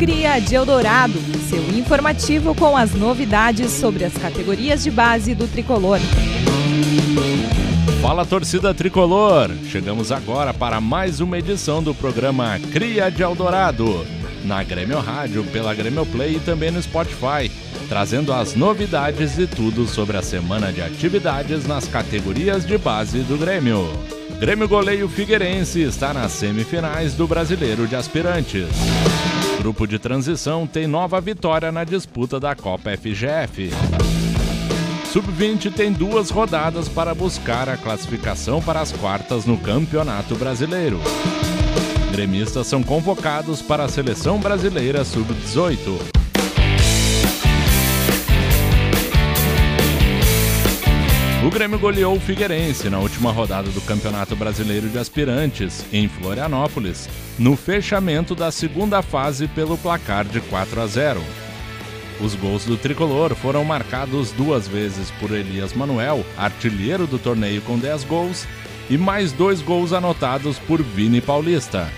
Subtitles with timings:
[0.00, 1.12] Cria de Eldorado,
[1.50, 5.98] seu informativo com as novidades sobre as categorias de base do tricolor.
[8.00, 9.50] Fala torcida tricolor!
[9.66, 14.06] Chegamos agora para mais uma edição do programa Cria de Eldorado,
[14.42, 17.52] na Grêmio Rádio, pela Grêmio Play e também no Spotify,
[17.86, 23.36] trazendo as novidades e tudo sobre a semana de atividades nas categorias de base do
[23.36, 23.86] Grêmio.
[24.38, 28.64] Grêmio Goleiro Figueirense está nas semifinais do Brasileiro de Aspirantes.
[29.60, 33.68] Grupo de transição tem nova vitória na disputa da Copa FGF.
[35.12, 40.98] Sub-20 tem duas rodadas para buscar a classificação para as quartas no Campeonato Brasileiro.
[42.10, 46.19] Gremistas são convocados para a Seleção Brasileira Sub-18.
[51.50, 57.08] O Grêmio goleou o Figueirense na última rodada do Campeonato Brasileiro de Aspirantes, em Florianópolis,
[57.36, 61.20] no fechamento da segunda fase pelo placar de 4 a 0.
[62.20, 67.76] Os gols do tricolor foram marcados duas vezes por Elias Manuel, artilheiro do torneio com
[67.76, 68.46] 10 gols,
[68.88, 71.88] e mais dois gols anotados por Vini Paulista.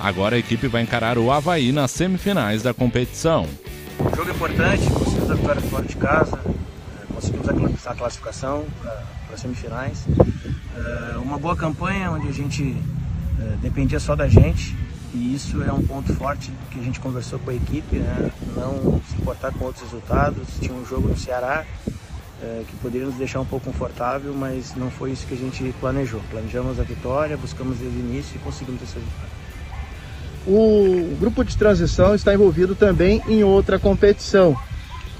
[0.00, 3.46] Agora a equipe vai encarar o Havaí nas semifinais da competição.
[4.16, 6.40] Jogo importante, conseguimos a fora de casa,
[7.86, 10.04] a classificação para as semifinais.
[10.76, 12.76] É, uma boa campanha onde a gente
[13.40, 14.76] é, dependia só da gente
[15.14, 18.30] e isso é um ponto forte que a gente conversou com a equipe, né?
[18.54, 20.46] não se importar com outros resultados.
[20.60, 21.64] Tinha um jogo no Ceará
[22.42, 25.74] é, que poderia nos deixar um pouco confortável, mas não foi isso que a gente
[25.80, 26.20] planejou.
[26.30, 29.38] Planejamos a vitória, buscamos desde o início e conseguimos essa vitória.
[30.46, 34.56] O grupo de transição está envolvido também em outra competição,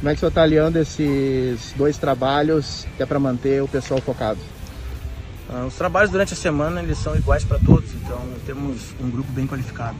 [0.00, 4.00] como é que você está aliando esses dois trabalhos que é para manter o pessoal
[4.00, 4.40] focado?
[5.46, 9.30] Ah, os trabalhos durante a semana eles são iguais para todos, então temos um grupo
[9.32, 9.98] bem qualificado.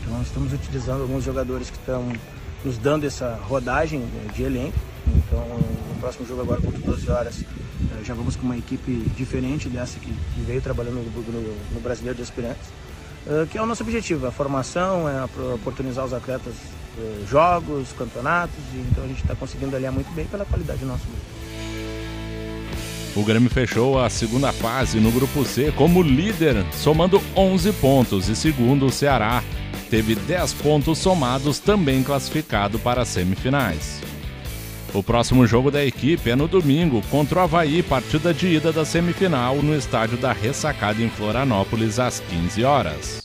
[0.00, 2.10] Então estamos utilizando alguns jogadores que estão
[2.64, 4.78] nos dando essa rodagem né, de elenco.
[5.06, 9.68] Então no próximo jogo agora contra 12 horas eh, já vamos com uma equipe diferente
[9.68, 10.14] dessa que
[10.46, 12.70] veio trabalhando no, no, no Brasileiro de Aspirantes,
[13.26, 15.22] eh, que é o nosso objetivo, a formação, é
[15.54, 16.54] oportunizar os atletas
[16.98, 20.86] eh, jogos, campeonatos, e então a gente está conseguindo aliar muito bem pela qualidade do
[20.86, 21.42] nosso grupo.
[23.14, 28.34] O Grêmio fechou a segunda fase no grupo C como líder, somando 11 pontos, e
[28.34, 29.42] segundo o Ceará,
[29.90, 34.00] teve 10 pontos somados, também classificado para as semifinais.
[34.94, 38.84] O próximo jogo da equipe é no domingo contra o Havaí, partida de ida da
[38.84, 43.21] semifinal no estádio da Ressacada em Florianópolis às 15 horas.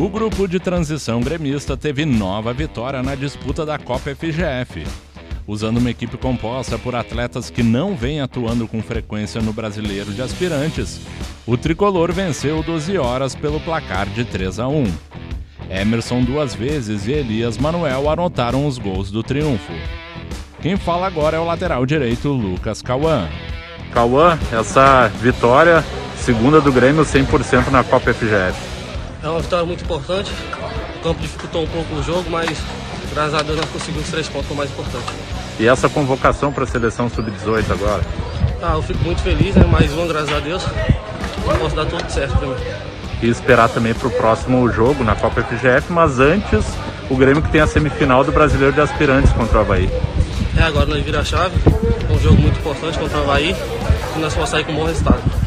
[0.00, 4.86] O grupo de transição gremista teve nova vitória na disputa da Copa FGF.
[5.46, 10.22] Usando uma equipe composta por atletas que não vêm atuando com frequência no brasileiro de
[10.22, 11.02] aspirantes,
[11.46, 14.84] o tricolor venceu 12 horas pelo placar de 3 a 1.
[15.68, 19.74] Emerson duas vezes e Elias Manuel anotaram os gols do triunfo.
[20.62, 23.28] Quem fala agora é o lateral direito Lucas Cauã.
[23.92, 25.84] Cauã, essa vitória,
[26.16, 28.69] segunda do Grêmio 100% na Copa FGF.
[29.22, 30.30] É uma vitória muito importante.
[30.96, 32.58] O campo dificultou um pouco o jogo, mas
[33.12, 35.12] graças a Deus nós conseguimos três pontos, que é o mais importante.
[35.58, 38.02] E essa convocação para a seleção sub-18 agora?
[38.62, 39.64] Ah, eu fico muito feliz, né?
[39.64, 40.62] Mais uma, graças a Deus.
[40.64, 42.54] Eu posso dar tudo certo para mim.
[43.22, 46.64] E esperar também para o próximo jogo na Copa FGF, mas antes
[47.10, 49.90] o Grêmio que tem a semifinal do Brasileiro de Aspirantes contra o Havaí.
[50.56, 51.54] É, agora nós vira a chave.
[52.08, 53.54] É um jogo muito importante contra o Havaí
[54.16, 55.39] e nós vamos sair com um bom resultado.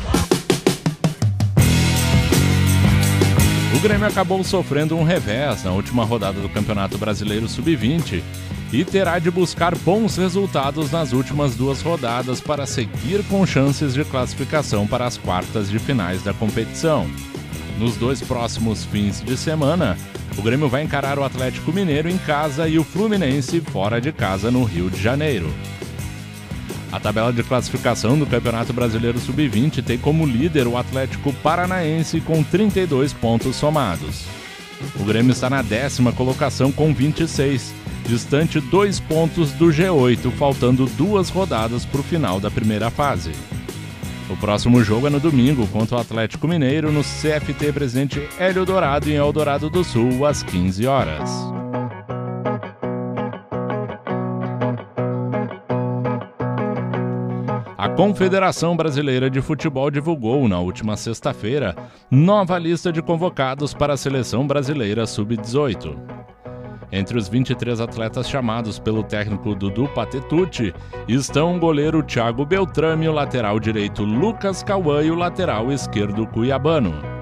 [3.76, 8.22] O Grêmio acabou sofrendo um revés na última rodada do Campeonato Brasileiro Sub-20
[8.72, 14.06] e terá de buscar bons resultados nas últimas duas rodadas para seguir com chances de
[14.06, 17.08] classificação para as quartas de finais da competição.
[17.80, 19.98] Nos dois próximos fins de semana,
[20.38, 24.52] o Grêmio vai encarar o Atlético Mineiro em casa e o Fluminense fora de casa
[24.52, 25.52] no Rio de Janeiro.
[26.94, 32.44] A tabela de classificação do Campeonato Brasileiro Sub-20 tem como líder o Atlético Paranaense com
[32.44, 34.28] 32 pontos somados.
[35.00, 37.74] O Grêmio está na décima colocação com 26,
[38.08, 43.32] distante dois pontos do G8, faltando duas rodadas para o final da primeira fase.
[44.30, 49.10] O próximo jogo é no domingo contra o Atlético Mineiro no CFT Presidente Hélio Dourado
[49.10, 51.63] em Eldorado do Sul às 15 horas.
[57.84, 61.76] A Confederação Brasileira de Futebol divulgou na última sexta-feira
[62.10, 65.94] nova lista de convocados para a seleção brasileira sub-18.
[66.94, 70.74] Entre os 23 atletas chamados pelo técnico Dudu Patetucci
[71.10, 77.13] estão o goleiro Thiago Beltrame, o lateral direito Lucas Cauã e o lateral esquerdo Cuiabano.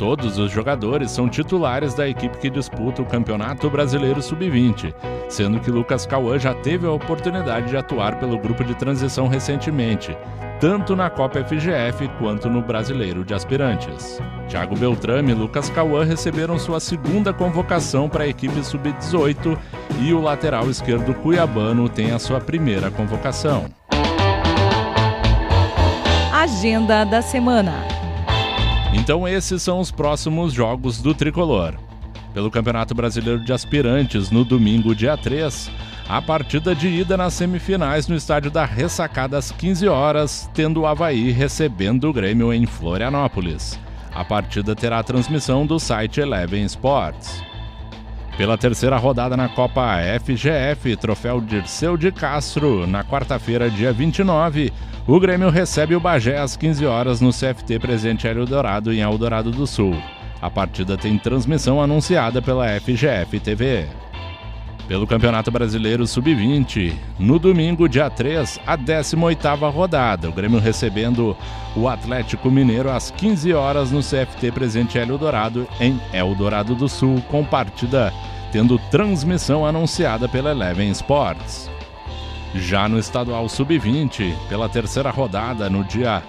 [0.00, 4.94] Todos os jogadores são titulares da equipe que disputa o Campeonato Brasileiro Sub-20,
[5.28, 10.16] sendo que Lucas Cauã já teve a oportunidade de atuar pelo grupo de transição recentemente,
[10.58, 14.18] tanto na Copa FGF quanto no Brasileiro de Aspirantes.
[14.48, 19.58] Thiago Beltrame e Lucas Cauã receberam sua segunda convocação para a equipe Sub-18
[20.00, 23.66] e o lateral esquerdo cuiabano tem a sua primeira convocação.
[26.32, 27.89] Agenda da semana.
[28.92, 31.74] Então esses são os próximos jogos do Tricolor.
[32.34, 35.70] Pelo Campeonato Brasileiro de Aspirantes, no domingo, dia 3,
[36.08, 40.86] a partida de ida nas semifinais no estádio da Ressacada às 15 horas, tendo o
[40.86, 43.78] Havaí recebendo o Grêmio em Florianópolis.
[44.12, 47.49] A partida terá transmissão do site Eleven Sports.
[48.40, 54.72] Pela terceira rodada na Copa FGF, troféu Dirceu de Castro, na quarta-feira, dia 29,
[55.06, 59.66] o Grêmio recebe o Bagé às 15 horas no CFT Presente Eldorado, em Eldorado do
[59.66, 59.94] Sul.
[60.40, 63.86] A partida tem transmissão anunciada pela FGF TV.
[64.88, 70.30] Pelo Campeonato Brasileiro Sub-20, no domingo, dia 3, a 18ª rodada.
[70.30, 71.36] O Grêmio recebendo
[71.76, 77.44] o Atlético Mineiro às 15 horas no CFT Presente Eldorado, em Eldorado do Sul, com
[77.44, 78.10] partida
[78.52, 81.70] tendo transmissão anunciada pela Eleven Sports.
[82.54, 86.22] Já no estadual sub-20, pela terceira rodada, no dia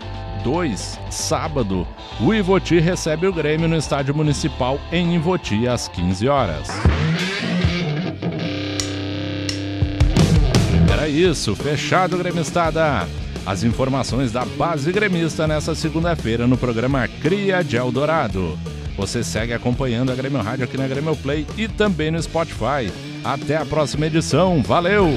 [0.43, 1.87] 2, sábado,
[2.19, 6.69] o Ivoti recebe o Grêmio no estádio municipal em Ivoti às 15 horas.
[10.91, 13.07] Era isso, fechado gremistada.
[13.43, 18.57] As informações da base gremista nessa segunda-feira no programa Cria de Eldorado.
[18.97, 22.91] Você segue acompanhando a Grêmio Rádio aqui na Grêmio Play e também no Spotify.
[23.23, 24.61] Até a próxima edição.
[24.61, 25.09] Valeu!